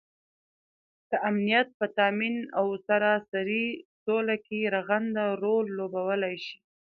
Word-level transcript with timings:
دامنیت 1.11 1.67
په 1.79 1.85
تآمین 1.97 2.35
او 2.59 2.65
سراسري 2.87 3.67
سوله 4.03 4.35
کې 4.45 4.71
رغنده 4.75 5.25
رول 5.43 5.65
لوبوالی 5.77 6.35
شي 6.45 6.57